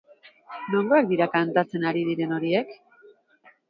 [0.75, 2.77] Nongoak dira kantatzen ari diren horiek?